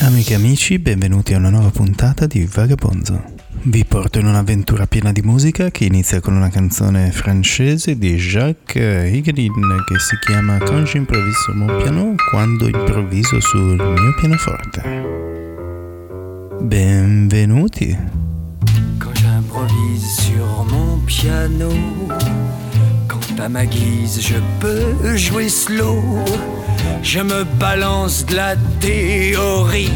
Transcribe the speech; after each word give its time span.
Amiche 0.00 0.32
e 0.32 0.34
amici, 0.34 0.78
benvenuti 0.78 1.32
a 1.32 1.38
una 1.38 1.48
nuova 1.48 1.70
puntata 1.70 2.26
di 2.26 2.44
Vagabonzo. 2.44 3.32
Vi 3.62 3.84
porto 3.86 4.18
in 4.18 4.26
un'avventura 4.26 4.86
piena 4.86 5.10
di 5.10 5.22
musica 5.22 5.70
che 5.70 5.86
inizia 5.86 6.20
con 6.20 6.36
una 6.36 6.50
canzone 6.50 7.10
francese 7.10 7.96
di 7.96 8.14
Jacques 8.14 9.10
Higelin 9.10 9.82
che 9.86 9.98
si 9.98 10.18
chiama 10.18 10.58
Quand 10.58 10.86
j'improvvise 10.86 11.38
sur 11.38 11.54
mon 11.54 11.76
piano, 11.78 12.14
quando 12.30 12.66
improvviso 12.66 13.40
sul 13.40 13.76
mio 13.76 14.14
pianoforte. 14.20 14.82
Benvenuti. 16.60 18.34
Sur 19.56 20.66
mon 20.70 20.98
piano, 20.98 21.70
quand 23.08 23.40
à 23.42 23.48
ma 23.48 23.64
guise 23.64 24.20
je 24.20 24.34
peux 24.60 25.16
jouer 25.16 25.48
slow, 25.48 26.02
je 27.02 27.20
me 27.20 27.44
balance 27.58 28.26
de 28.26 28.36
la 28.36 28.54
théorie 28.80 29.90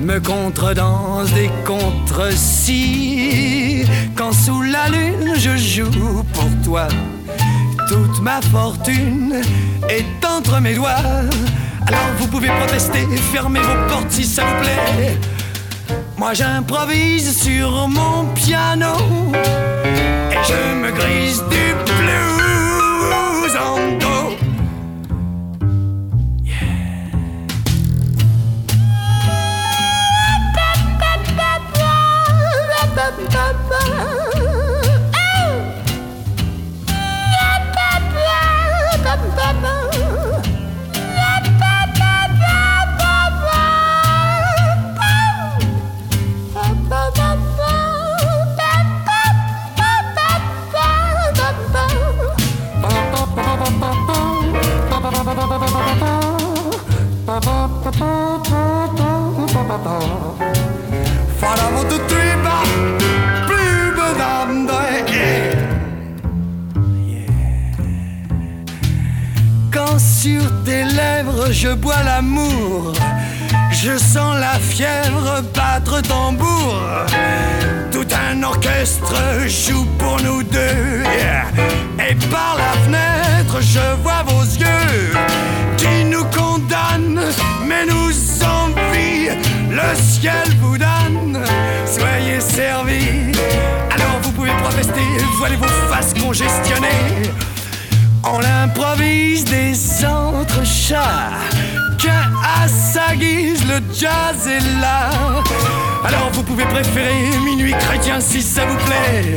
me 0.00 0.20
contredanse 0.20 1.32
des 1.32 1.50
contre-si. 1.64 2.74
Quand 4.14 4.30
sous 4.32 4.62
la 4.62 4.88
lune 4.90 5.34
je 5.36 5.56
joue 5.56 6.22
pour 6.32 6.48
toi, 6.64 6.86
toute 7.88 8.22
ma 8.22 8.40
fortune 8.42 9.42
est 9.88 10.24
entre 10.24 10.60
mes 10.60 10.74
doigts. 10.74 11.02
Alors 11.88 12.06
vous 12.18 12.28
pouvez 12.28 12.48
protester, 12.48 13.08
fermez 13.32 13.58
vos 13.60 13.88
portes 13.88 14.10
si 14.10 14.24
ça 14.24 14.44
vous 14.44 14.62
plaît. 14.62 15.18
Moi 16.18 16.32
j'improvise 16.32 17.42
sur 17.42 17.88
mon 17.88 18.24
piano 18.34 18.94
et 20.30 20.42
je 20.48 20.74
me 20.82 20.90
grise 20.90 21.42
du 21.50 21.74
blues 21.84 23.56
en 23.56 23.98
dos. 23.98 24.06
Faremo 33.76 34.15
sur 69.98 70.42
tes 70.64 70.84
lèvres 70.84 71.50
je 71.50 71.68
bois 71.68 72.02
l'amour, 72.04 72.92
je 73.70 73.96
sens 73.96 74.36
la 74.38 74.58
fièvre 74.58 75.42
battre 75.54 76.00
tambour. 76.02 76.74
Tout 77.92 78.06
un 78.28 78.42
orchestre 78.42 79.14
joue 79.46 79.86
pour 79.98 80.20
nous 80.22 80.42
deux. 80.42 81.02
Et 82.08 82.14
par 82.30 82.56
la 82.56 82.72
fenêtre, 82.84 83.60
je 83.60 84.02
vois 84.02 84.22
vos 84.26 84.42
yeux 84.42 85.12
qui 85.76 86.04
nous 86.04 86.24
condamnent. 86.24 87.55
Le 89.76 89.94
ciel 89.94 90.48
vous 90.62 90.78
donne, 90.78 91.44
soyez 91.84 92.40
servis. 92.40 93.30
Alors 93.90 94.20
vous 94.22 94.32
pouvez 94.32 94.52
protester, 94.62 95.02
voilez 95.36 95.56
vos 95.56 95.66
faces 95.92 96.14
congestionnées. 96.14 97.30
On 98.24 98.40
improvise 98.64 99.44
des 99.44 99.76
entrechats 100.06 101.32
que 101.98 102.08
à 102.08 102.66
sa 102.66 103.14
guise 103.16 103.62
le 103.68 103.82
jazz 103.92 104.48
est 104.48 104.80
là. 104.80 105.10
Alors 106.06 106.30
vous 106.32 106.42
pouvez 106.42 106.64
préférer 106.64 107.36
minuit 107.44 107.74
chrétien 107.78 108.18
si 108.18 108.40
ça 108.40 108.64
vous 108.64 108.78
plaît. 108.86 109.36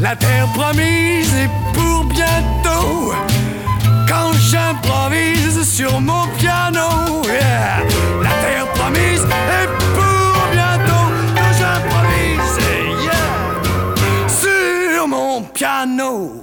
La 0.00 0.14
terre 0.14 0.46
promise 0.54 1.34
est 1.34 1.50
pour 1.72 2.04
bientôt. 2.04 3.12
Quand 4.08 4.32
j'improvise 4.34 5.68
sur 5.68 6.00
mon 6.00 6.28
piano. 6.38 7.22
Piano. 15.62 16.42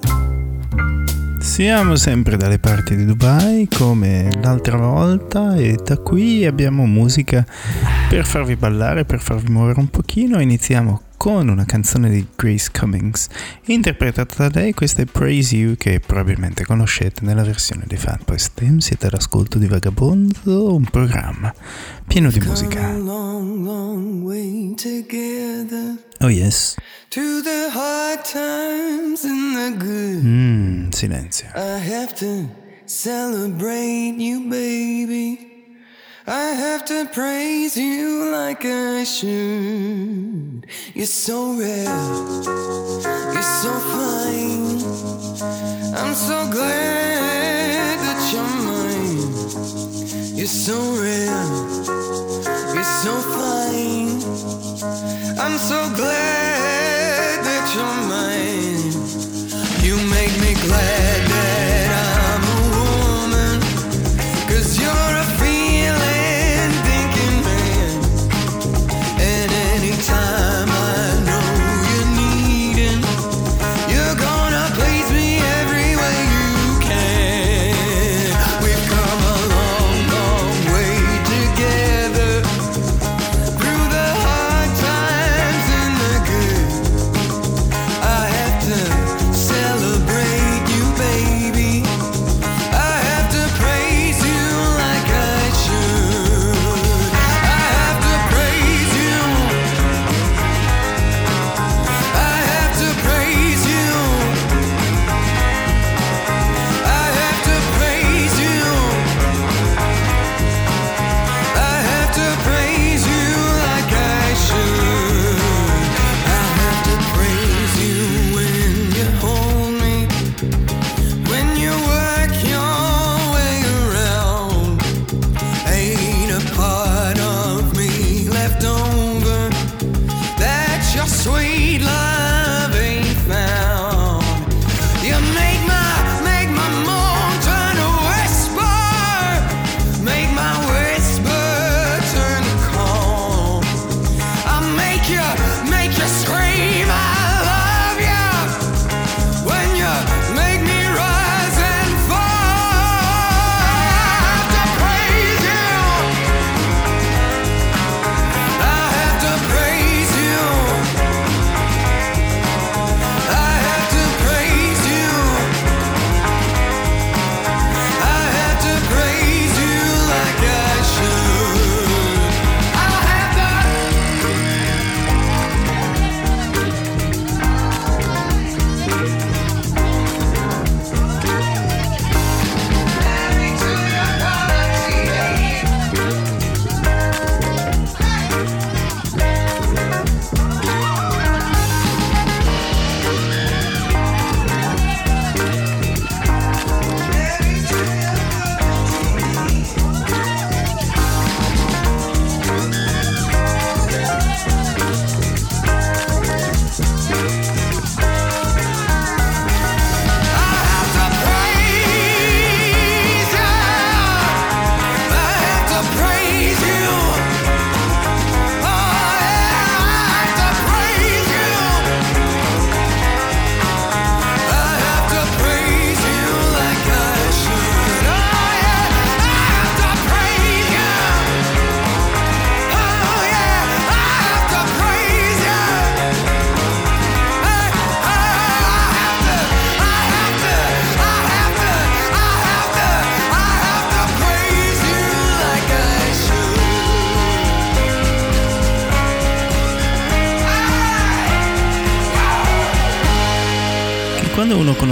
Siamo 1.41 1.97
sempre 1.97 2.37
dalle 2.37 2.57
parti 2.57 2.95
di 2.95 3.03
Dubai 3.03 3.67
come 3.67 4.29
l'altra 4.41 4.77
volta 4.77 5.55
e 5.55 5.77
da 5.83 5.97
qui 5.97 6.45
abbiamo 6.45 6.85
musica 6.85 7.45
per 8.07 8.25
farvi 8.25 8.55
ballare, 8.55 9.03
per 9.03 9.19
farvi 9.19 9.51
muovere 9.51 9.81
un 9.81 9.89
pochino. 9.89 10.39
Iniziamo 10.39 11.01
con 11.19 11.49
una 11.49 11.65
canzone 11.65 12.09
di 12.09 12.25
Grace 12.33 12.69
Cummings 12.71 13.27
interpretata 13.65 14.47
da 14.47 14.61
lei, 14.61 14.73
questa 14.73 15.01
è 15.01 15.05
Praise 15.05 15.53
You 15.53 15.75
che 15.75 15.99
probabilmente 15.99 16.63
conoscete 16.63 17.25
nella 17.25 17.43
versione 17.43 17.83
di 17.85 17.97
Fatboy 17.97 18.39
Slim. 18.39 18.77
Siete 18.77 19.07
all'ascolto 19.07 19.57
di 19.57 19.67
Vagabondo, 19.67 20.73
un 20.73 20.85
programma 20.85 21.53
pieno 22.07 22.31
di 22.31 22.39
musica. 22.39 22.95
Oh 26.21 26.29
yes. 26.29 26.75
To 27.09 27.41
the 27.41 27.69
hard 27.73 28.23
times 28.23 29.25
and 29.25 29.55
the 29.57 29.77
good. 29.77 30.23
Mmm, 30.23 30.89
silenzio. 30.91 31.49
I 31.53 31.79
have 31.79 32.13
to 32.19 32.49
celebrate 32.85 34.15
you, 34.19 34.47
baby. 34.47 35.48
I 36.31 36.51
have 36.51 36.85
to 36.85 37.07
praise 37.07 37.75
you 37.75 38.29
like 38.31 38.63
I 38.63 39.03
should. 39.03 40.67
You're 40.93 41.07
so 41.07 41.53
rare, 41.57 41.85
you're 43.33 43.51
so 43.63 43.73
fine. 43.89 44.77
I'm 45.97 46.13
so 46.13 46.47
glad 46.51 47.97
that 48.05 48.19
you're 48.31 48.43
mine. 48.69 49.33
You're 50.37 50.45
so 50.45 50.77
rare, 51.01 51.45
you're 52.75 52.91
so 53.03 53.13
fine. 53.33 54.21
I'm 55.39 55.57
so 55.57 55.91
glad 55.95 56.78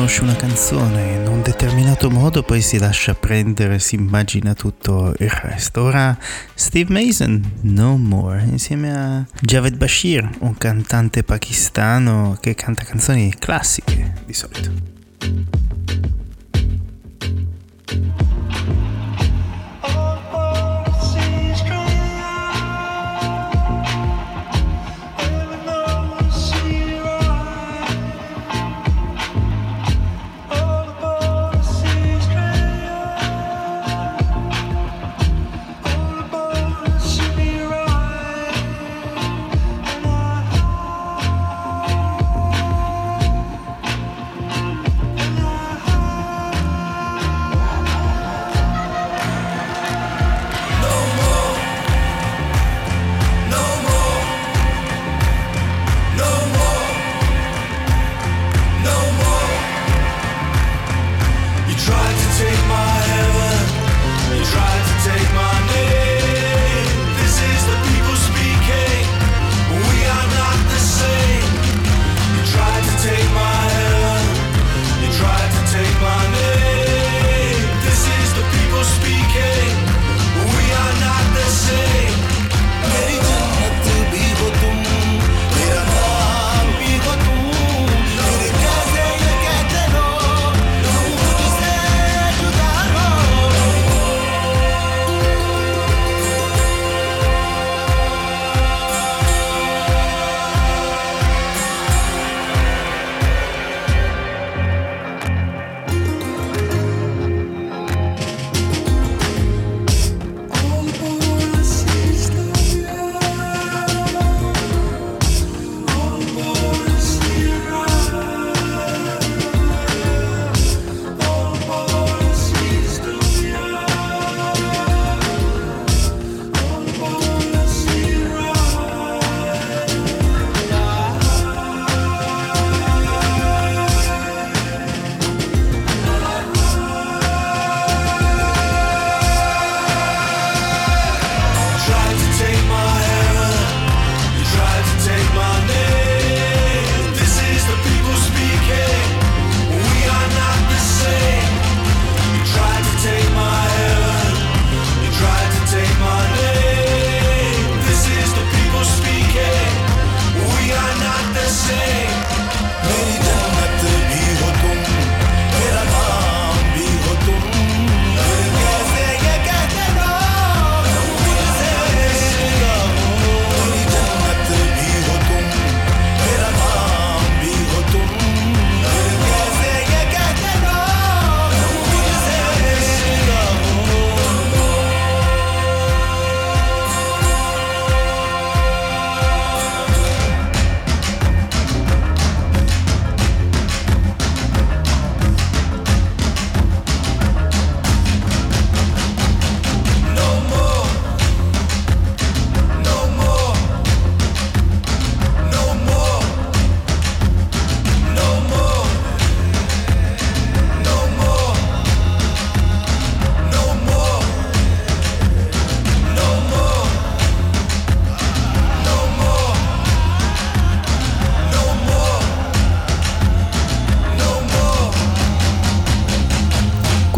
conosce 0.08 0.24
una 0.24 0.38
canzone 0.38 1.16
in 1.16 1.28
un 1.28 1.42
determinato 1.42 2.10
modo, 2.10 2.42
poi 2.42 2.62
si 2.62 2.78
lascia 2.78 3.14
prendere, 3.14 3.78
si 3.78 3.96
immagina 3.96 4.54
tutto 4.54 5.14
il 5.20 5.30
resto. 5.30 5.82
Ora 5.82 6.18
Steve 6.54 6.94
Mason, 6.94 7.56
No 7.64 7.98
More, 7.98 8.42
insieme 8.44 8.96
a 8.96 9.26
Javed 9.42 9.76
Bashir, 9.76 10.30
un 10.40 10.58
cantante 10.58 11.24
pakistano 11.24 12.38
che 12.40 12.56
canta 12.56 12.86
canzoni 12.86 13.34
classiche 13.38 14.14
di 14.26 14.34
solito. 14.34 14.97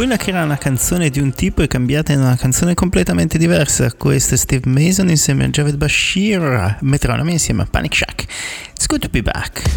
Quella 0.10 0.24
che 0.24 0.32
era 0.32 0.44
una 0.44 0.58
canzone 0.58 1.12
di 1.12 1.20
un 1.20 1.32
tipo 1.34 1.62
è 1.62 1.68
cambiata 1.68 2.14
in 2.14 2.20
una 2.22 2.36
canzone 2.36 2.74
completamente 2.74 3.38
diversa. 3.38 3.94
Questo 3.94 4.34
è 4.34 4.38
Steve 4.38 4.68
Mason 4.68 5.08
insieme 5.08 5.46
a 5.46 5.50
Javed 5.50 5.76
Bashir, 5.76 6.78
Metronomy 6.82 7.34
insieme 7.34 7.62
a 7.62 7.68
Panic 7.70 7.96
Shack. 7.96 8.26
It's 8.74 8.88
good 8.88 9.02
to 9.02 9.10
be 9.10 9.22
back. 9.22 9.69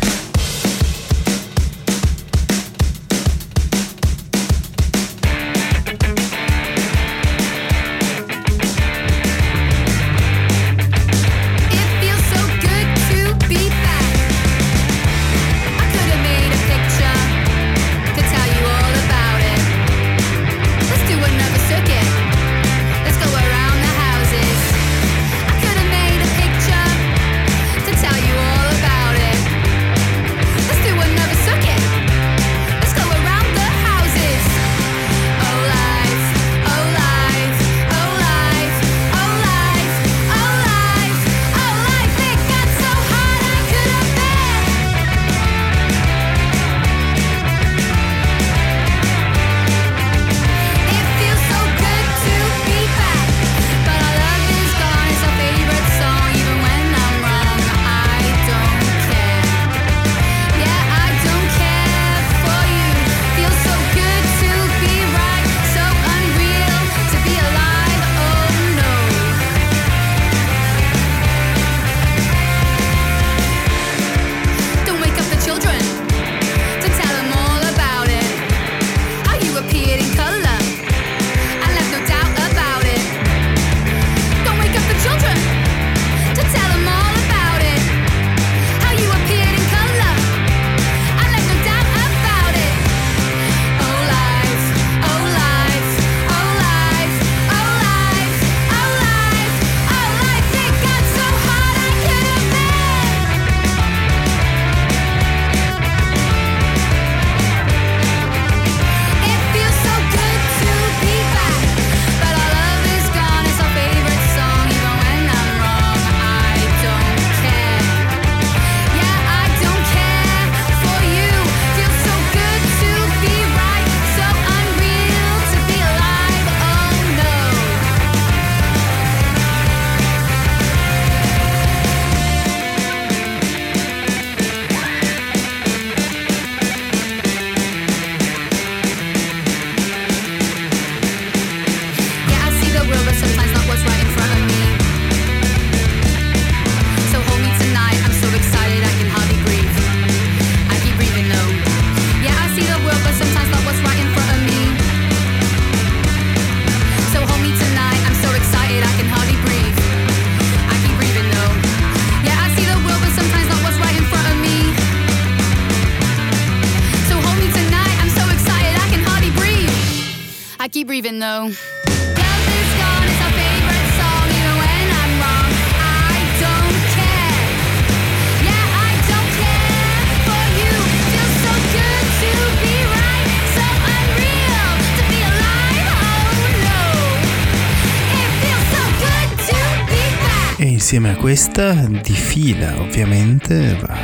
Insieme 190.93 191.11
a 191.11 191.17
questa 191.17 191.73
di 191.89 192.13
fila 192.13 192.79
ovviamente 192.79 193.79
va 193.81 193.97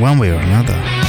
One 0.00 0.16
Way 0.16 0.30
or 0.30 0.40
Another. 0.40 1.01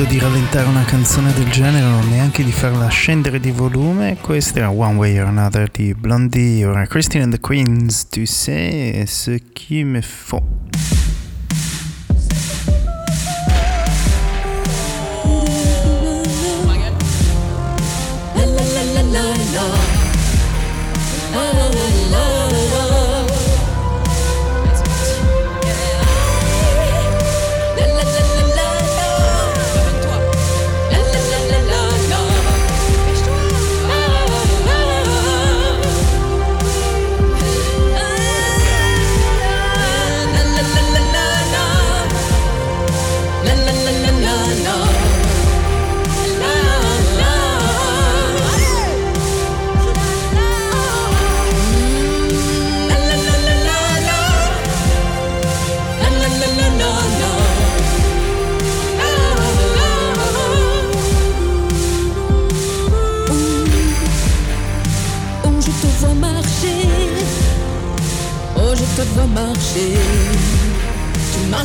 Modo 0.00 0.04
di 0.04 0.18
rallentare 0.18 0.66
una 0.66 0.84
canzone 0.84 1.32
del 1.34 1.50
genere 1.50 1.84
o 1.84 2.02
neanche 2.08 2.42
di 2.42 2.52
farla 2.52 2.88
scendere 2.88 3.38
di 3.38 3.50
volume. 3.50 4.16
Questa 4.18 4.60
era 4.60 4.70
One 4.70 4.96
Way 4.96 5.18
or 5.18 5.26
Another 5.26 5.68
di 5.70 5.94
Blondie, 5.94 6.64
ora 6.64 6.86
Christine 6.86 7.24
and 7.24 7.34
the 7.34 7.40
Queens, 7.40 8.08
tu 8.08 8.24
sais 8.24 9.04
ce 9.06 9.38
qui 9.52 9.84
me 9.84 10.00
faut. 10.00 10.69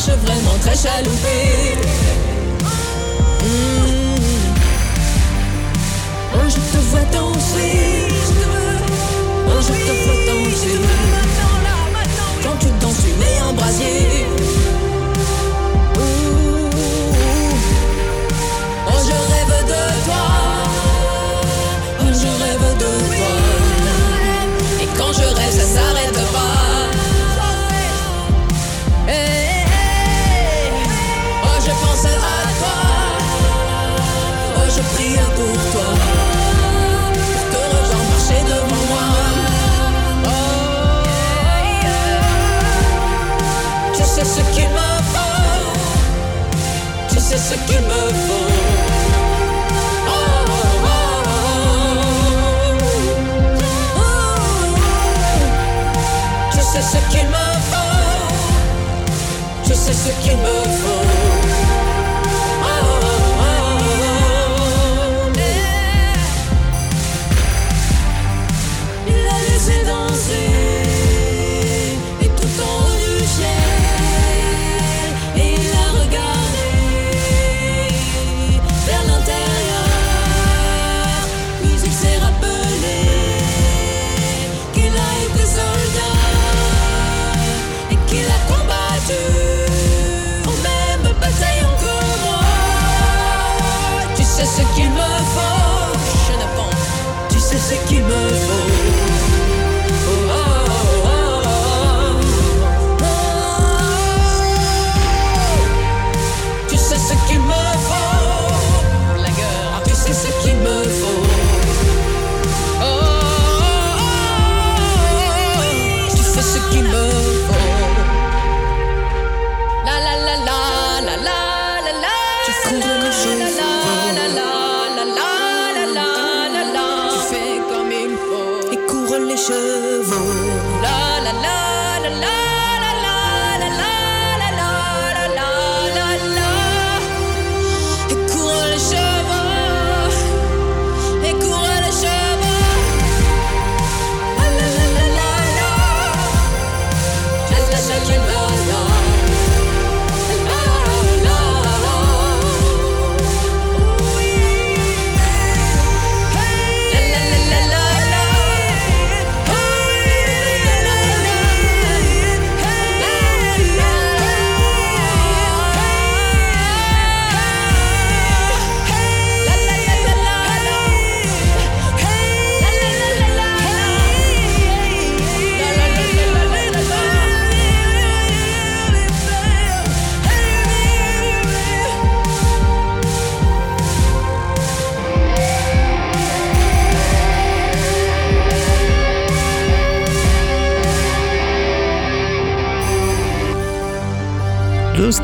marche 0.08 0.20
vraiment 0.20 0.58
très 0.62 0.76
chaloupé. 0.76 1.78
Oh, 6.34 6.50
je 6.50 6.56
te 6.56 6.78
vois 6.90 7.00
danser. 7.12 8.08
Oh, 9.48 9.62
je 9.62 9.68
te 9.68 9.94
vois 10.04 10.20
danser. 10.28 10.80
Quand 12.44 12.58
tu 12.60 12.68
danses, 12.82 13.02
tu 13.04 13.12
mets 13.20 13.40
un 13.50 13.54
brasier. 13.54 14.35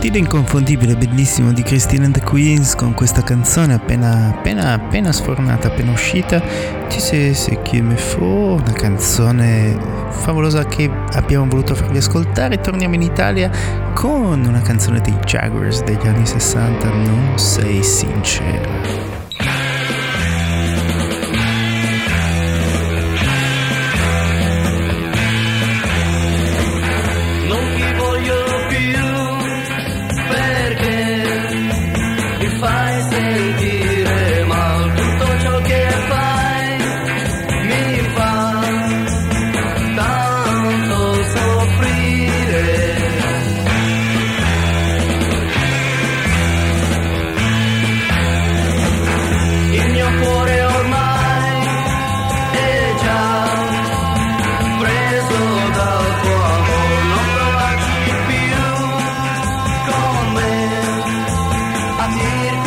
Stile 0.02 0.18
inconfondibile 0.18 0.96
bellissimo 0.96 1.54
di 1.54 1.62
Christine 1.62 2.06
and 2.06 2.16
the 2.16 2.24
Queens 2.24 2.74
con 2.74 2.96
questa 2.96 3.22
canzone 3.22 3.76
appena, 3.76 4.30
appena, 4.30 4.74
appena 4.74 5.12
sfornata, 5.12 5.68
appena 5.68 5.92
uscita, 5.92 6.42
ci 6.88 7.00
sei 7.00 7.36
se 7.36 7.62
che 7.62 7.84
me 7.84 7.96
faut, 7.96 8.60
una 8.60 8.74
canzone 8.74 9.78
favolosa 10.10 10.66
che 10.66 10.90
abbiamo 11.12 11.46
voluto 11.46 11.76
farvi 11.76 12.00
ascoltare. 12.00 12.60
Torniamo 12.60 12.96
in 12.96 13.04
Italia 13.04 13.52
con 13.94 14.44
una 14.44 14.62
canzone 14.64 15.02
dei 15.02 15.14
Jaguars 15.24 15.84
degli 15.84 16.08
anni 16.08 16.26
60, 16.26 16.90
non 16.90 17.38
sei 17.38 17.84
sincera. 17.84 19.11
did 62.18 62.61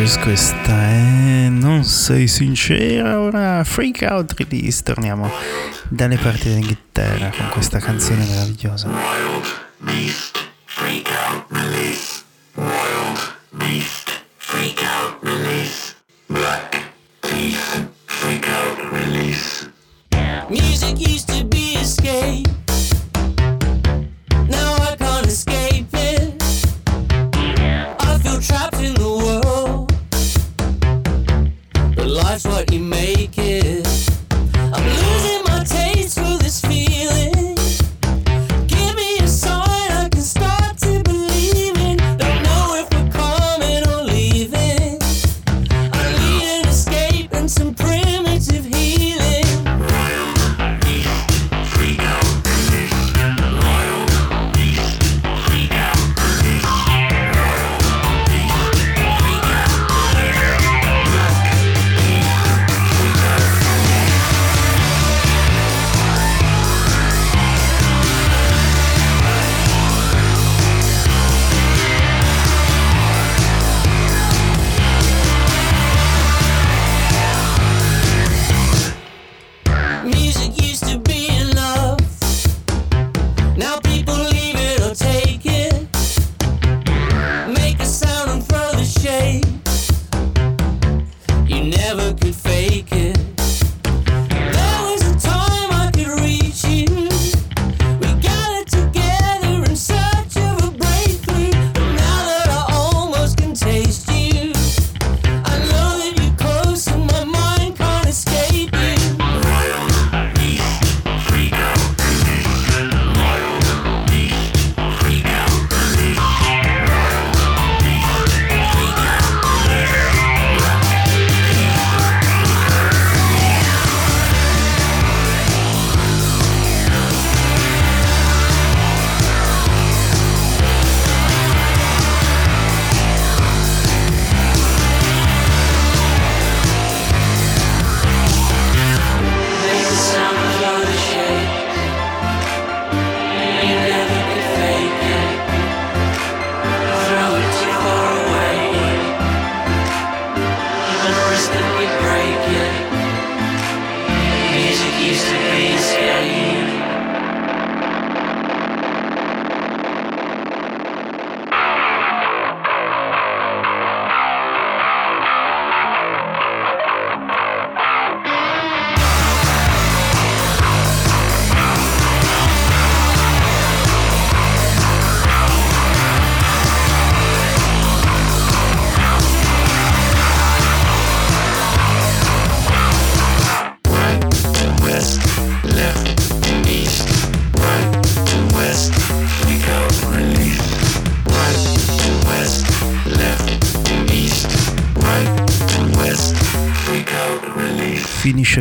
Fingers, 0.00 0.18
questa 0.18 0.82
è 0.82 1.48
Non 1.50 1.84
sei 1.84 2.26
sincera, 2.26 3.20
ora 3.20 3.62
Freak 3.64 4.06
Out 4.08 4.32
Release, 4.38 4.82
torniamo 4.82 5.30
dalle 5.88 6.16
parti 6.16 6.48
della 6.48 6.60
con 7.36 7.48
questa 7.50 7.78
canzone 7.80 8.24
meravigliosa. 8.24 9.59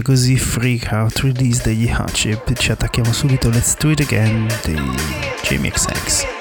così 0.10 0.38
freak 0.38 0.92
out 0.92 1.20
release 1.20 1.62
degli 1.62 1.88
Hot 1.88 2.16
ci 2.56 2.72
attacchiamo 2.72 3.14
subito 3.14 3.48
Let's 3.52 3.78
Do 3.78 3.92
It 3.92 4.00
Again 4.00 4.48
dei 4.64 4.82
JMXX. 5.44 6.39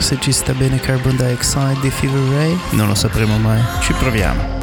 Forse 0.00 0.18
ci 0.18 0.32
sta 0.32 0.54
bene 0.54 0.80
Carbon 0.80 1.14
Dioxide 1.14 1.78
di 1.80 1.90
Fever 1.90 2.22
Ray? 2.32 2.58
Non 2.70 2.88
lo 2.88 2.94
sapremo 2.94 3.36
mai, 3.36 3.62
ci 3.82 3.92
proviamo. 3.92 4.59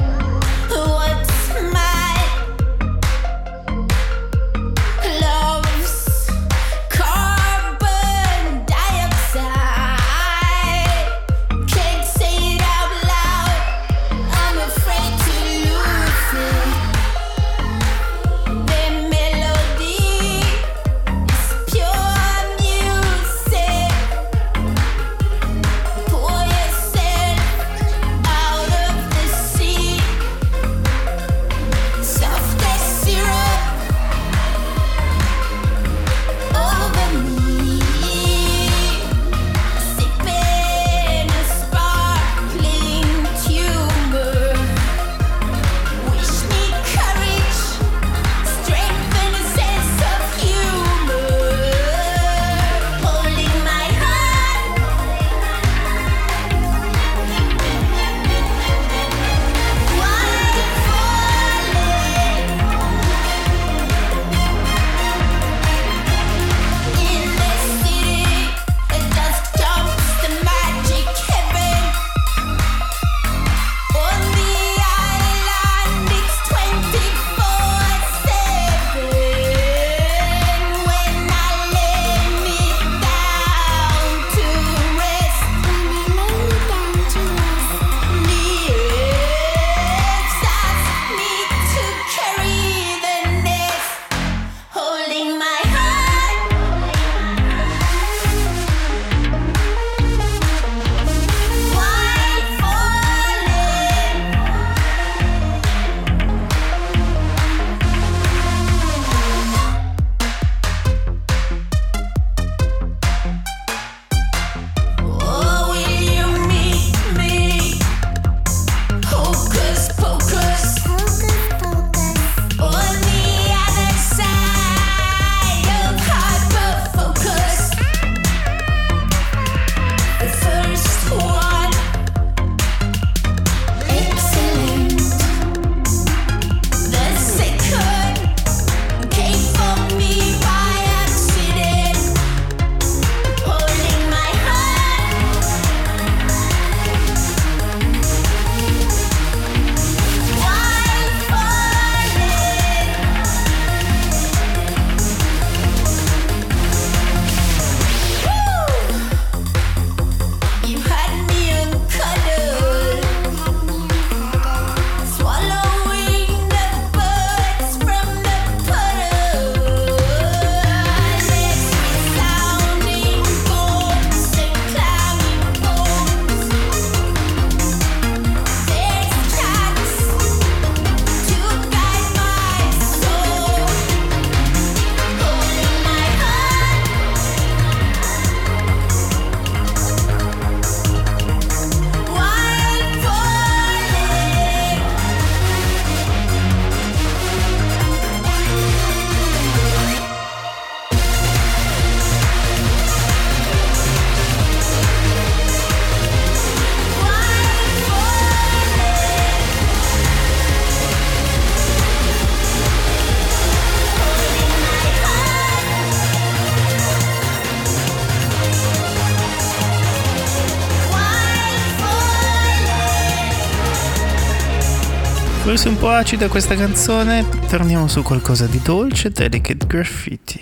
Forse 225.58 225.74
un 225.74 225.80
po' 225.80 225.89
acida 225.89 226.28
questa 226.28 226.53
canzone, 226.53 227.26
torniamo 227.47 227.88
su 227.88 228.03
qualcosa 228.03 228.45
di 228.45 228.62
dolce, 228.62 229.10
Delicate 229.10 229.66
Graffiti. 229.66 230.39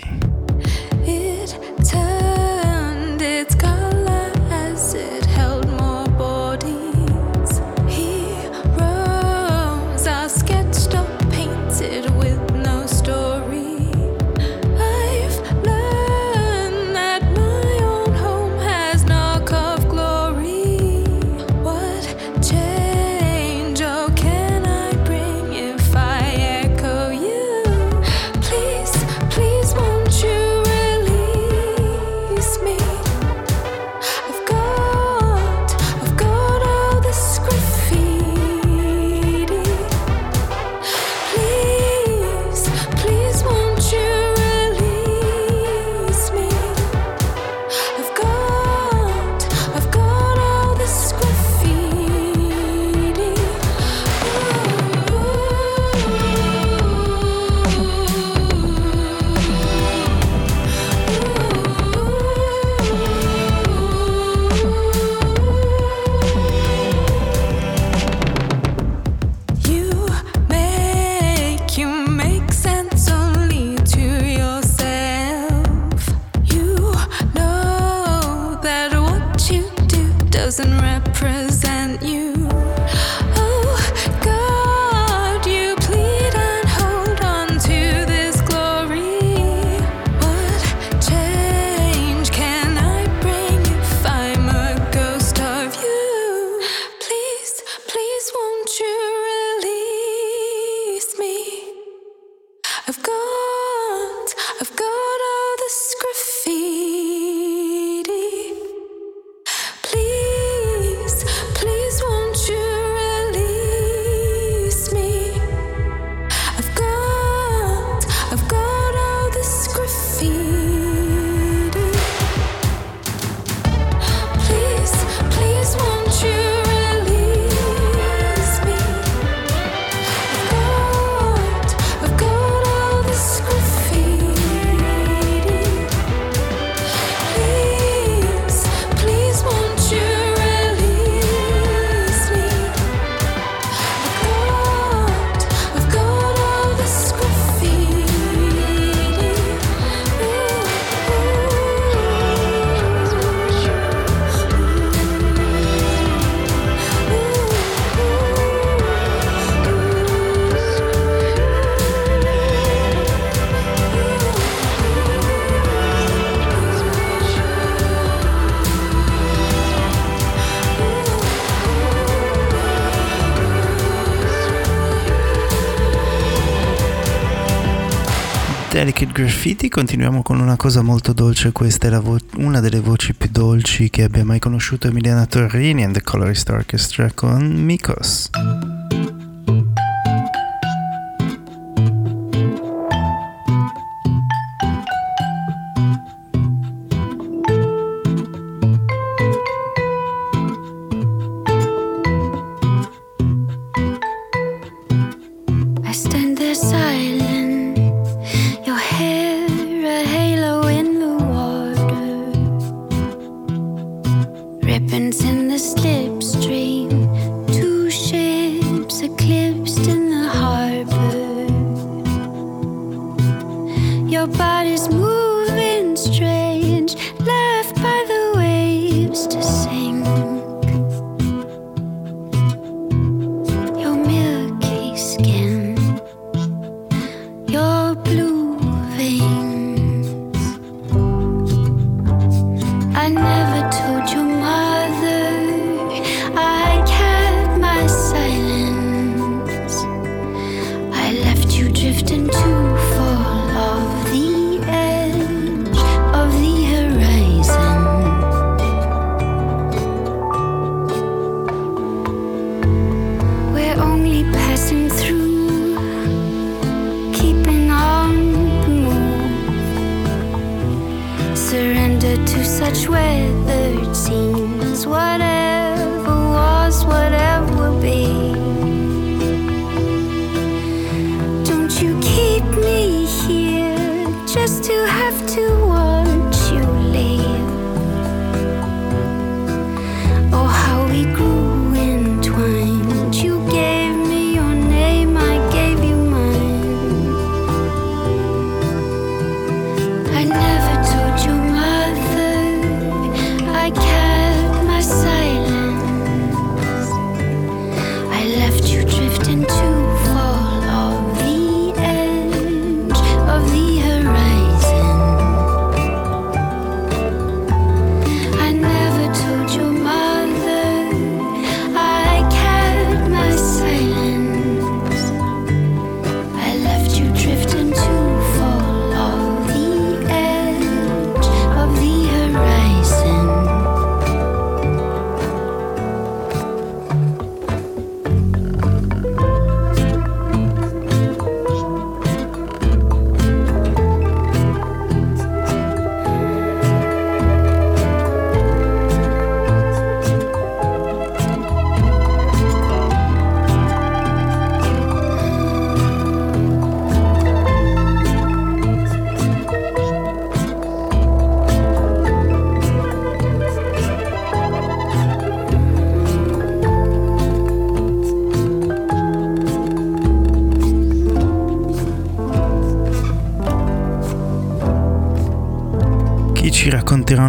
Delicate 178.76 179.10
Graffiti 179.10 179.70
continuiamo 179.70 180.20
con 180.20 180.38
una 180.38 180.56
cosa 180.56 180.82
molto 180.82 181.14
dolce, 181.14 181.50
questa 181.50 181.88
è 181.88 181.98
vo- 181.98 182.18
una 182.36 182.60
delle 182.60 182.80
voci 182.80 183.14
più 183.14 183.30
dolci 183.32 183.88
che 183.88 184.02
abbia 184.02 184.22
mai 184.22 184.38
conosciuto 184.38 184.86
Emiliana 184.86 185.24
Torrini 185.24 185.82
and 185.82 185.94
the 185.94 186.02
Colorist 186.02 186.50
Orchestra 186.50 187.10
con 187.14 187.42
Mikos. 187.54 188.28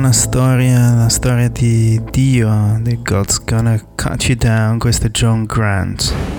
Una 0.07 0.15
storia, 0.15 0.93
la 0.93 1.09
storia 1.09 1.49
di 1.49 2.01
Dio, 2.11 2.79
di 2.81 2.97
God's 3.03 3.43
Gonna 3.43 3.77
Cut 3.95 4.23
You 4.29 4.37
Down, 4.37 4.77
questo 4.79 5.07
è 5.07 5.09
John 5.09 5.43
Grant. 5.43 6.36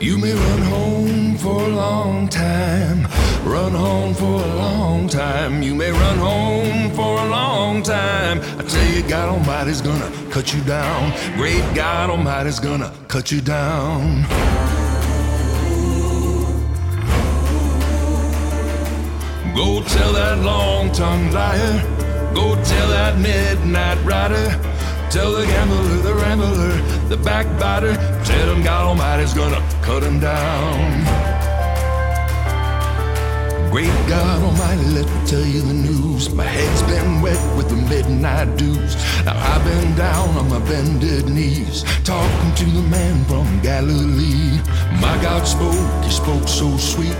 You 0.00 0.16
may 0.16 0.32
run 0.32 0.62
home 0.62 1.36
for 1.36 1.62
a 1.62 1.68
long 1.68 2.26
time, 2.26 3.02
run 3.44 3.72
home 3.72 4.14
for 4.14 4.42
a 4.42 4.54
long 4.56 5.06
time. 5.10 5.62
You 5.62 5.74
may 5.74 5.90
run 5.90 6.16
home 6.16 6.90
for 6.92 7.18
a 7.18 7.28
long 7.28 7.82
time. 7.82 8.40
I 8.58 8.62
tell 8.62 8.94
you, 8.94 9.02
God 9.06 9.28
Almighty's 9.28 9.82
gonna 9.82 10.10
cut 10.30 10.54
you 10.54 10.62
down. 10.62 11.12
Great 11.36 11.62
God 11.74 12.08
Almighty's 12.08 12.58
gonna 12.58 12.90
cut 13.08 13.30
you 13.30 13.42
down. 13.42 14.22
Go 19.54 19.82
tell 19.82 20.14
that 20.14 20.38
long 20.42 20.92
tongued 20.92 21.34
liar. 21.34 22.32
Go 22.34 22.54
tell 22.64 22.88
that 22.88 23.18
midnight 23.18 24.02
rider. 24.02 24.48
Tell 25.10 25.32
the 25.32 25.44
gambler, 25.44 26.02
the 26.02 26.14
rambler, 26.14 26.72
the 27.08 27.18
backbiter. 27.18 27.94
Tell 28.30 28.48
him 28.54 28.62
God 28.62 28.86
Almighty's 28.86 29.34
gonna 29.34 29.62
cut 29.82 30.02
him 30.02 30.20
down. 30.20 31.30
Great 33.70 33.94
God 34.08 34.42
Almighty, 34.42 34.84
let 34.98 35.06
me 35.06 35.26
tell 35.26 35.46
you 35.46 35.60
the 35.62 35.74
news. 35.74 36.34
My 36.34 36.44
head's 36.44 36.82
been 36.82 37.22
wet 37.22 37.40
with 37.56 37.68
the 37.68 37.76
midnight 37.76 38.56
dews. 38.56 38.96
Now 39.24 39.36
I've 39.38 39.64
been 39.64 39.94
down 39.94 40.28
on 40.36 40.48
my 40.50 40.58
bended 40.68 41.28
knees, 41.28 41.84
talking 42.02 42.52
to 42.56 42.64
the 42.64 42.82
man 42.82 43.24
from 43.26 43.46
Galilee. 43.62 44.58
My 45.00 45.16
God 45.22 45.46
spoke, 45.46 46.04
he 46.04 46.10
spoke 46.10 46.48
so 46.48 46.76
sweet. 46.78 47.16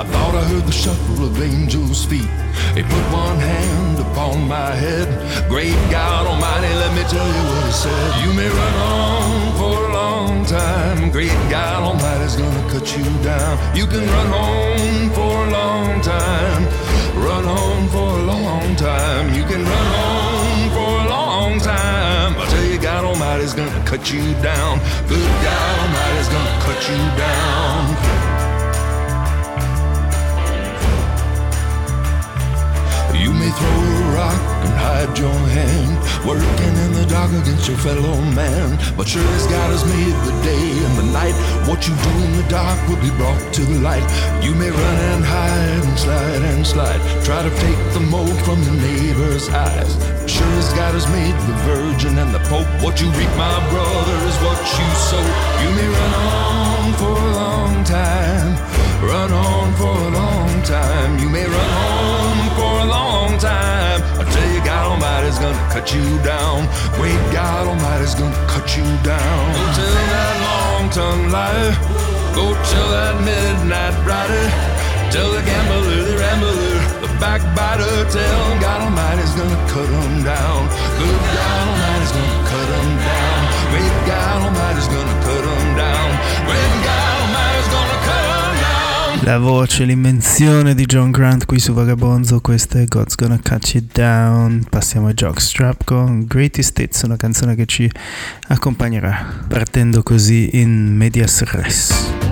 I 0.00 0.04
thought 0.04 0.34
I 0.34 0.42
heard 0.50 0.66
the 0.66 0.72
shuffle 0.72 1.24
of 1.26 1.40
angels' 1.40 2.04
feet. 2.04 2.30
He 2.74 2.82
put 2.82 3.04
one 3.12 3.38
hand 3.38 3.98
upon 4.00 4.48
my 4.48 4.70
head. 4.74 5.06
Great 5.48 5.78
God 5.90 6.26
Almighty, 6.26 6.72
let 6.82 6.92
me 6.96 7.04
tell 7.14 7.28
you 7.36 7.42
what 7.50 7.64
he 7.66 7.72
said. 7.72 8.08
You 8.24 8.32
may 8.34 8.48
run 8.48 8.74
on 8.74 9.52
for 9.58 9.71
time. 10.44 11.10
Great 11.10 11.32
God 11.50 11.82
Almighty's 11.82 12.36
gonna 12.36 12.70
cut 12.70 12.96
you 12.96 13.04
down. 13.22 13.58
You 13.76 13.86
can 13.86 14.04
run 14.06 14.26
home 14.26 15.10
for 15.10 15.46
a 15.46 15.50
long 15.50 16.00
time. 16.00 16.64
Run 17.14 17.44
home 17.44 17.88
for 17.88 18.10
a 18.18 18.22
long 18.22 18.76
time. 18.76 19.34
You 19.34 19.44
can 19.44 19.62
run 19.64 19.86
home 19.98 20.70
for 20.76 20.92
a 21.04 21.08
long 21.08 21.58
time. 21.60 22.36
I 22.38 22.46
tell 22.50 22.64
you, 22.64 22.78
God 22.78 23.04
Almighty's 23.04 23.54
gonna 23.54 23.84
cut 23.84 24.12
you 24.12 24.22
down. 24.42 24.78
Good 25.08 25.32
God 25.46 25.74
Almighty's 25.82 26.28
gonna 26.28 26.58
cut 26.66 26.80
you 26.88 26.98
down. 27.18 28.21
You 33.22 33.32
may 33.32 33.50
throw 33.54 33.70
a 33.70 34.16
rock 34.18 34.42
and 34.66 34.74
hide 34.74 35.16
your 35.16 35.30
hand, 35.30 35.94
working 36.26 36.74
in 36.84 36.90
the 36.98 37.06
dark 37.06 37.30
against 37.30 37.68
your 37.68 37.78
fellow 37.78 38.18
man. 38.34 38.74
But 38.96 39.06
sure 39.06 39.22
as 39.38 39.46
God 39.46 39.70
has 39.70 39.84
made 39.86 40.16
the 40.26 40.34
day 40.42 40.66
and 40.86 40.94
the 40.98 41.08
night, 41.14 41.36
what 41.70 41.86
you 41.86 41.94
do 41.94 42.10
in 42.26 42.32
the 42.42 42.46
dark 42.50 42.74
will 42.88 42.98
be 42.98 43.14
brought 43.14 43.38
to 43.54 43.62
the 43.62 43.78
light. 43.78 44.02
You 44.42 44.56
may 44.56 44.70
run 44.70 44.98
and 45.14 45.24
hide 45.24 45.84
and 45.86 45.98
slide 45.98 46.42
and 46.50 46.66
slide, 46.66 46.98
try 47.22 47.46
to 47.46 47.52
take 47.62 47.80
the 47.94 48.02
mold 48.10 48.34
from 48.42 48.58
your 48.66 48.74
neighbor's 48.90 49.48
eyes. 49.48 49.94
Sure 50.26 50.54
as 50.58 50.74
God 50.74 50.94
has 50.98 51.06
made 51.14 51.38
the 51.46 51.56
virgin 51.62 52.18
and 52.18 52.34
the 52.34 52.42
pope, 52.50 52.66
what 52.82 53.00
you 53.00 53.06
reap, 53.14 53.30
my 53.38 53.58
brother, 53.70 54.18
is 54.26 54.36
what 54.42 54.58
you 54.58 54.88
sow. 54.98 55.26
You 55.62 55.70
may 55.78 55.88
run 55.94 56.12
on 56.26 56.86
for 56.98 57.14
a 57.14 57.32
long 57.38 57.84
time, 57.86 58.58
run 58.98 59.30
on 59.30 59.66
for 59.78 59.94
a 59.94 60.10
long 60.10 60.50
time. 60.66 61.22
You 61.22 61.28
may 61.30 61.46
run 61.46 61.70
on 61.70 62.50
for 62.58 62.72
a 62.82 62.86
long 62.90 63.11
time. 63.38 64.00
I 64.20 64.24
tell 64.24 64.48
you, 64.52 64.60
God 64.64 64.92
Almighty's 64.92 65.38
gonna 65.38 65.68
cut 65.72 65.92
you 65.94 66.04
down. 66.22 66.66
Great 66.98 67.22
God 67.32 67.68
Almighty's 67.68 68.14
gonna 68.14 68.46
cut 68.46 68.76
you 68.76 68.84
down. 69.02 69.42
Go 69.56 69.64
tell 69.78 69.94
that 70.12 70.34
long 70.46 70.84
tongued 70.90 71.32
liar. 71.32 71.72
Go 72.34 72.46
tell 72.72 72.88
that 72.96 73.14
midnight 73.24 73.94
rider. 74.08 74.46
Tell 75.12 75.30
the 75.30 75.42
gambler, 75.42 76.02
the 76.08 76.16
rambler, 76.16 76.56
the 77.04 77.10
backbiter. 77.20 77.94
Tell 78.10 78.42
God 78.64 78.80
Almighty's 78.88 79.34
gonna 79.38 79.60
cut 79.68 79.88
them 79.88 80.24
down. 80.24 80.60
Good 80.98 81.20
God 81.36 81.68
Almighty's 81.68 81.81
La 89.24 89.38
voce, 89.38 89.84
l'invenzione 89.84 90.74
di 90.74 90.84
John 90.84 91.12
Grant 91.12 91.46
qui 91.46 91.60
su 91.60 91.72
Vagabonzo, 91.72 92.40
questa 92.40 92.80
è 92.80 92.86
God's 92.86 93.14
Gonna 93.14 93.38
Cut 93.40 93.72
You 93.74 93.86
Down. 93.92 94.66
Passiamo 94.68 95.06
a 95.06 95.12
Jockstrap 95.12 95.84
con 95.84 96.24
Greatest 96.26 96.76
Hits, 96.76 97.02
una 97.02 97.16
canzone 97.16 97.54
che 97.54 97.66
ci 97.66 97.88
accompagnerà, 98.48 99.44
partendo 99.46 100.02
così 100.02 100.58
in 100.60 100.96
medias 100.96 101.40
res. 101.44 102.31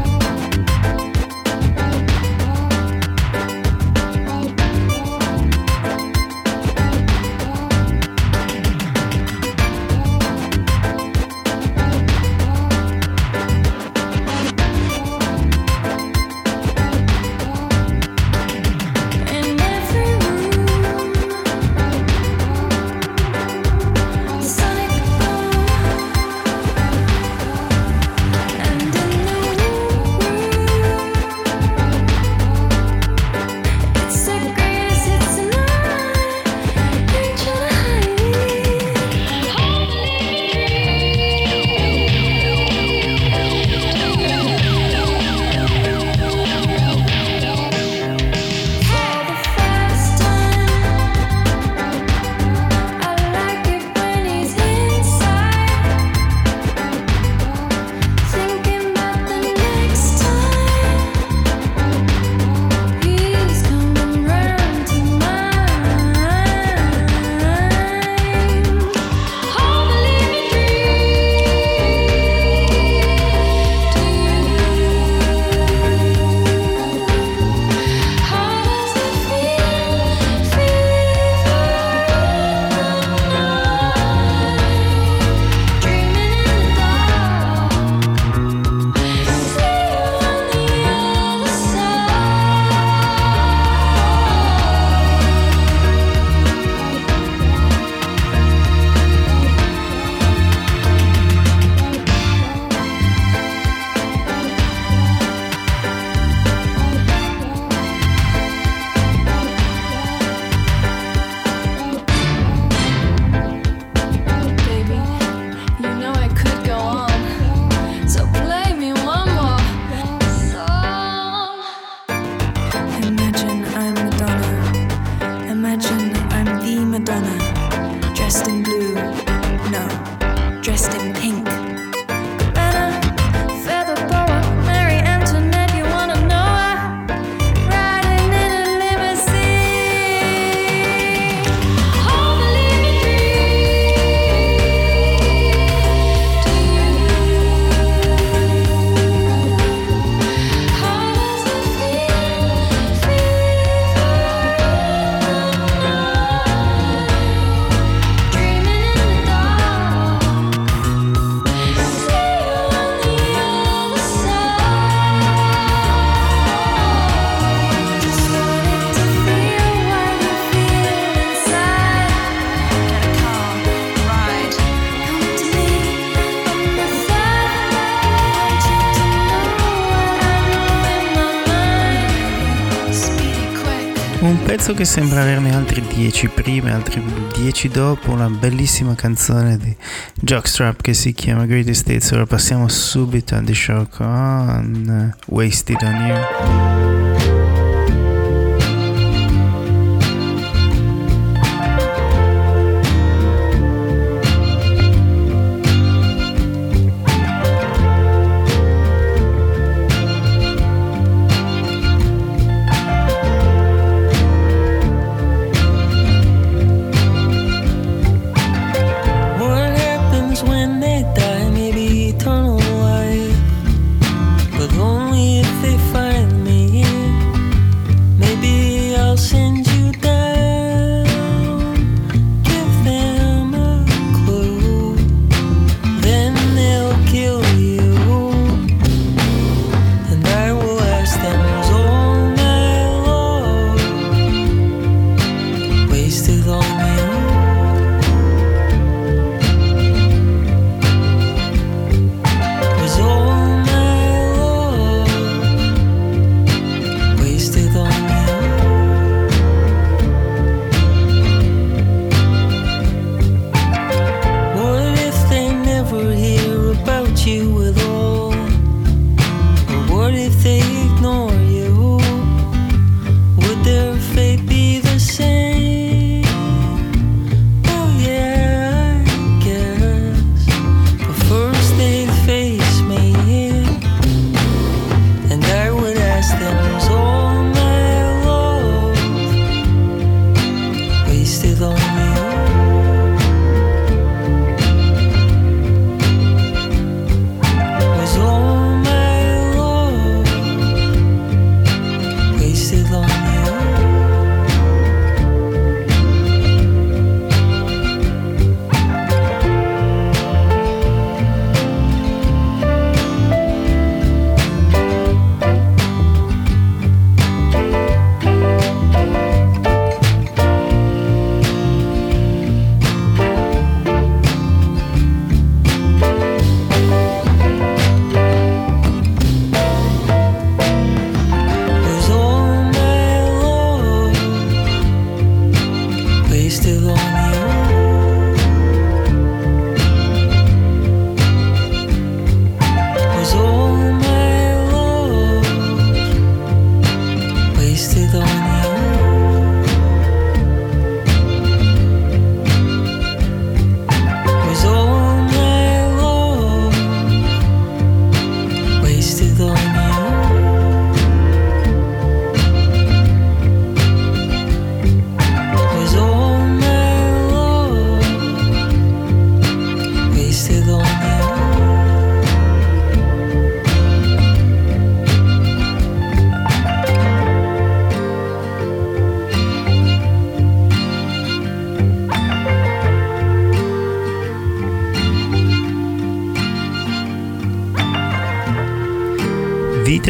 Pezzo 184.70 184.74
che 184.74 184.84
sembra 184.84 185.22
averne 185.22 185.54
altri 185.54 185.80
10 185.80 186.28
prima 186.28 186.68
e 186.68 186.72
altri 186.72 187.02
10 187.34 187.68
dopo, 187.68 188.10
una 188.12 188.28
bellissima 188.28 188.94
canzone 188.94 189.56
di 189.56 189.74
Jockstrap 190.14 190.80
che 190.80 190.94
si 190.94 191.12
chiama 191.12 191.46
Greatest 191.46 191.82
States. 191.82 192.10
Ora 192.12 192.26
passiamo 192.26 192.68
subito 192.68 193.34
a 193.34 193.42
The 193.42 193.54
Show 193.54 193.88
con 193.88 195.14
Wasted 195.26 195.82
on 195.82 195.94
You. 195.94 196.89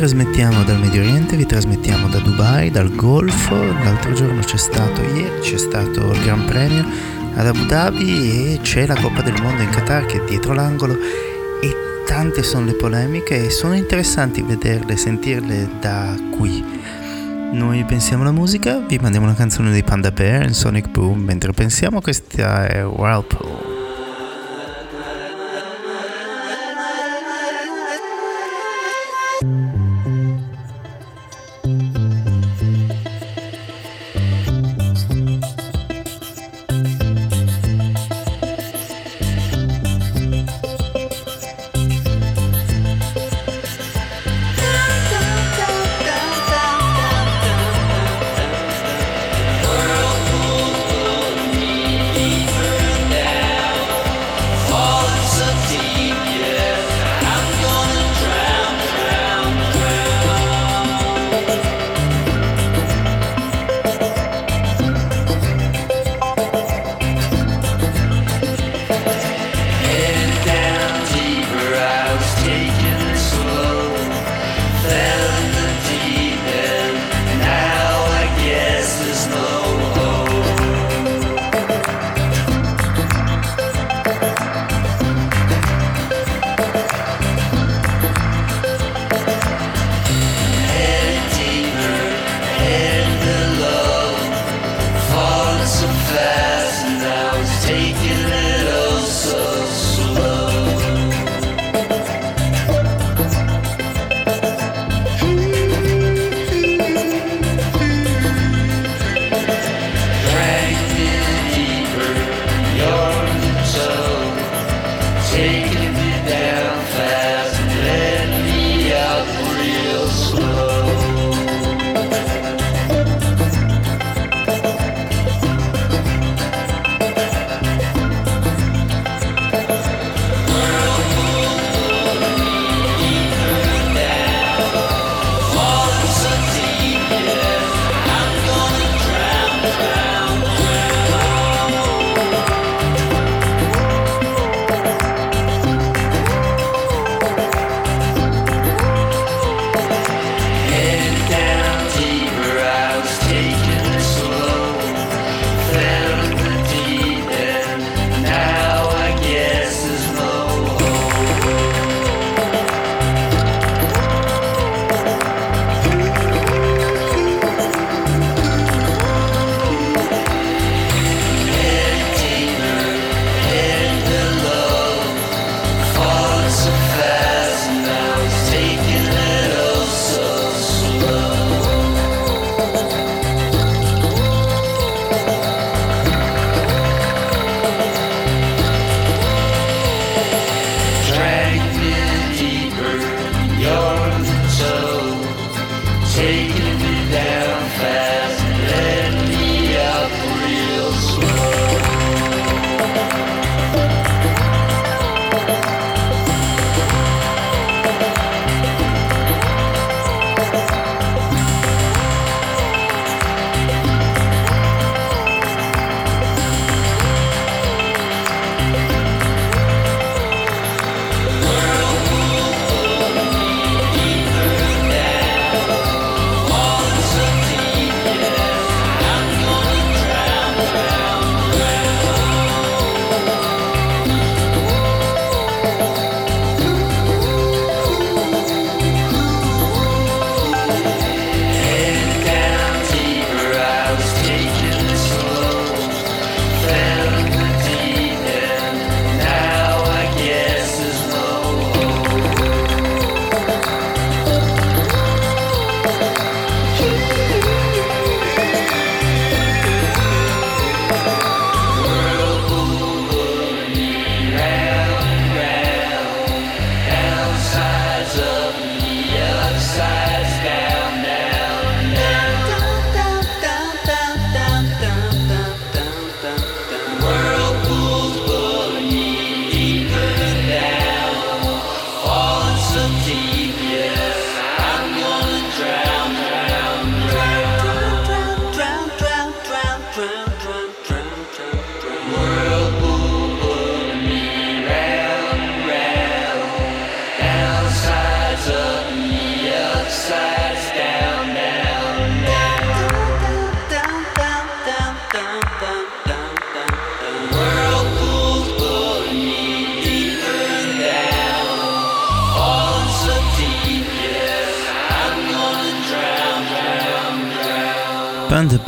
Trasmettiamo 0.00 0.62
dal 0.62 0.78
Medio 0.78 1.02
Oriente, 1.02 1.36
vi 1.36 1.44
trasmettiamo 1.44 2.08
da 2.08 2.20
Dubai, 2.20 2.70
dal 2.70 2.90
Golfo. 2.94 3.54
L'altro 3.54 4.14
giorno 4.14 4.40
c'è 4.40 4.56
stato, 4.56 5.02
ieri 5.02 5.40
c'è 5.40 5.58
stato 5.58 6.12
il 6.12 6.22
Gran 6.22 6.46
Premio 6.46 6.86
ad 7.34 7.46
Abu 7.46 7.66
Dhabi 7.66 8.54
e 8.54 8.60
c'è 8.62 8.86
la 8.86 8.94
Coppa 8.94 9.20
del 9.20 9.38
Mondo 9.42 9.60
in 9.60 9.68
Qatar 9.68 10.06
che 10.06 10.22
è 10.22 10.24
dietro 10.26 10.54
l'angolo 10.54 10.96
e 11.60 11.76
tante 12.06 12.42
sono 12.42 12.64
le 12.64 12.72
polemiche 12.72 13.44
e 13.44 13.50
sono 13.50 13.74
interessanti 13.74 14.40
vederle, 14.40 14.96
sentirle 14.96 15.68
da 15.80 16.16
qui. 16.34 16.64
Noi 17.52 17.84
pensiamo 17.84 18.22
alla 18.22 18.32
musica, 18.32 18.78
vi 18.78 18.96
mandiamo 18.96 19.26
una 19.26 19.34
canzone 19.36 19.70
dei 19.70 19.82
Panda 19.82 20.10
Bear 20.10 20.44
in 20.44 20.54
Sonic 20.54 20.88
Boom, 20.88 21.20
mentre 21.20 21.52
pensiamo 21.52 22.00
questa 22.00 22.66
è 22.66 22.86
Whirlpool. 22.86 23.49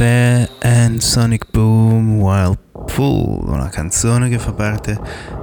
Bear 0.02 0.48
and 0.62 0.98
Sonic 0.98 1.44
Boom 1.52 2.18
Wild 2.18 2.58
Pool, 2.92 3.48
una 3.48 3.68
canzone 3.68 4.28
che 4.28 4.40
fa 4.40 4.52
parte 4.52 4.98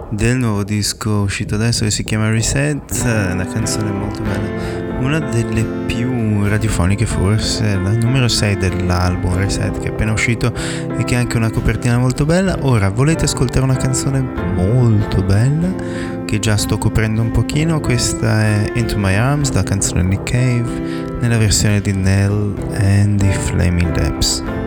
del 0.09 0.35
nuovo 0.35 0.65
disco 0.65 1.21
uscito 1.21 1.55
adesso 1.55 1.85
che 1.85 1.91
si 1.91 2.03
chiama 2.03 2.29
Reset, 2.29 2.83
una 3.05 3.47
canzone 3.47 3.89
molto 3.89 4.21
bella, 4.21 4.99
una 4.99 5.19
delle 5.19 5.63
più 5.85 6.45
radiofoniche 6.45 7.05
forse, 7.05 7.77
la 7.77 7.93
numero 7.93 8.27
6 8.27 8.57
dell'album 8.57 9.37
Reset 9.37 9.79
che 9.79 9.87
è 9.87 9.91
appena 9.91 10.11
uscito 10.11 10.53
e 10.53 11.05
che 11.05 11.15
ha 11.15 11.19
anche 11.19 11.37
una 11.37 11.51
copertina 11.51 11.97
molto 11.97 12.25
bella. 12.25 12.57
Ora, 12.63 12.89
volete 12.89 13.23
ascoltare 13.23 13.63
una 13.63 13.77
canzone 13.77 14.19
molto 14.19 15.23
bella 15.23 15.73
che 16.25 16.39
già 16.39 16.57
sto 16.57 16.77
coprendo 16.77 17.21
un 17.21 17.31
pochino? 17.31 17.79
Questa 17.79 18.41
è 18.41 18.73
Into 18.75 18.97
My 18.97 19.15
Arms, 19.15 19.53
la 19.53 19.63
canzone 19.63 20.03
Nick 20.03 20.29
Cave, 20.29 21.08
nella 21.19 21.37
versione 21.37 21.81
di 21.81 21.93
Nell 21.93 22.55
and 22.73 23.19
the 23.19 23.31
Flaming 23.31 23.95
Lips. 23.95 24.58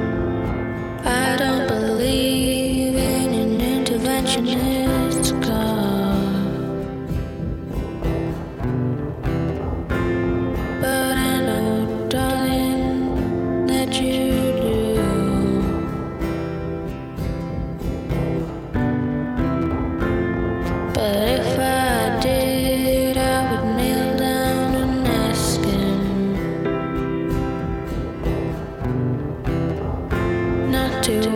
Oh, 31.25 31.29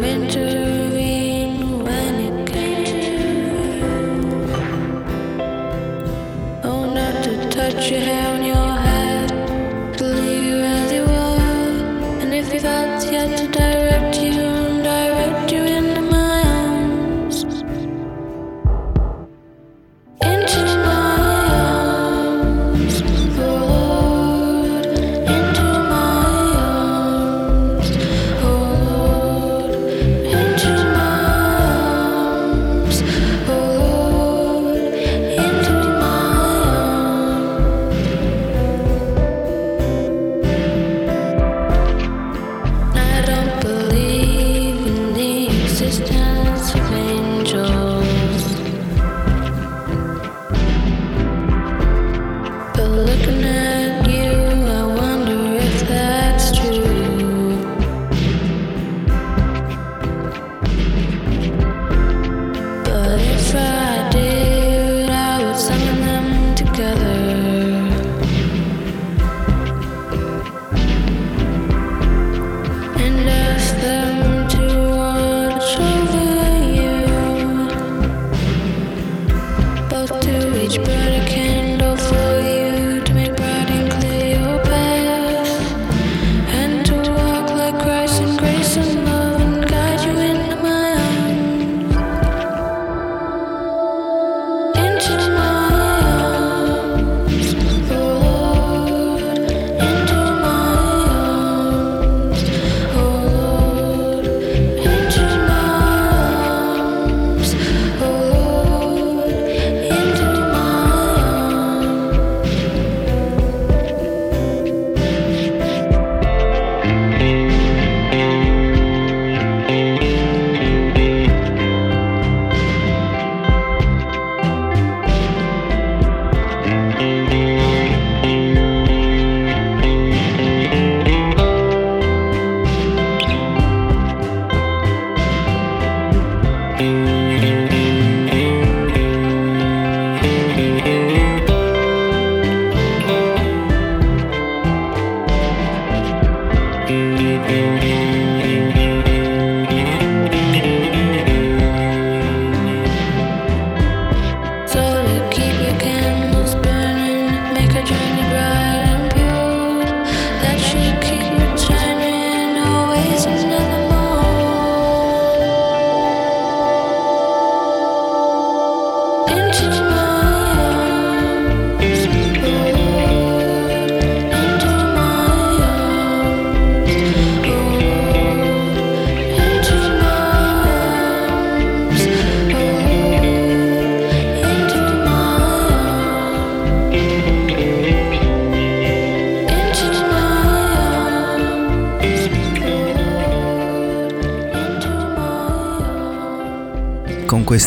your 7.91 8.01
hair 8.01 8.36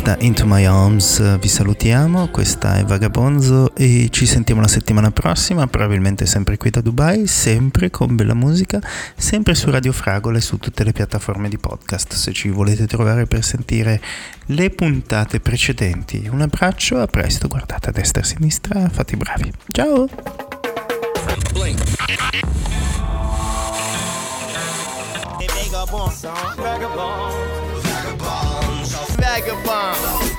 Questa 0.10 0.26
Into 0.26 0.48
My 0.48 0.66
eh, 0.66 1.38
vi 1.38 1.48
salutiamo, 1.48 2.30
questa 2.30 2.78
è 2.78 2.84
Vagabonzo 2.84 3.76
e 3.76 4.08
ci 4.10 4.26
sentiamo 4.26 4.60
la 4.60 4.68
settimana 4.68 5.12
prossima, 5.12 5.68
probabilmente 5.68 6.26
sempre 6.26 6.58
qui 6.58 6.72
da 6.72 6.82
Dubai, 6.82 7.28
sempre 7.28 7.92
con 7.92 8.16
bella 8.16 8.34
musica, 8.34 8.82
sempre 9.16 9.54
su 9.54 9.70
Radio 9.70 9.92
Fragola 9.92 10.40
e 10.40 10.42
su 10.42 10.58
tutte 10.58 10.84
le 10.84 10.94
piattaforme 10.94 11.48
di 11.48 11.60
podcast 11.60 12.14
se 12.14 12.34
ci 12.34 12.50
volete 12.50 12.88
trovare 12.88 13.28
per 13.28 13.44
sentire 13.44 14.02
le 14.48 14.72
puntate 14.72 15.42
precedenti. 15.42 16.28
Un 16.32 16.42
abbraccio, 16.42 16.98
a 17.00 17.06
presto, 17.06 17.48
guardate 17.48 17.90
a 17.90 17.92
destra 17.92 18.22
e 18.22 18.24
a 18.24 18.28
sinistra, 18.28 18.90
fate 18.90 19.14
i 19.14 19.18
bravi. 19.18 19.54
Ciao! 19.68 20.08
Vagabond. 26.58 27.79
Vagabond. 29.30 30.39